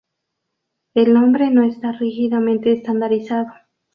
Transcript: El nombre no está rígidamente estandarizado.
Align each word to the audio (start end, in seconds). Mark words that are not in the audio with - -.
El 0.95 1.13
nombre 1.13 1.51
no 1.51 1.61
está 1.61 1.91
rígidamente 1.91 2.71
estandarizado. 2.73 3.49